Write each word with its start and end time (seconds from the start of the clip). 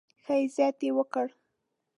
ښه 0.23 0.35
عزت 0.43 0.77
یې 0.85 0.91
وکړ. 0.97 1.27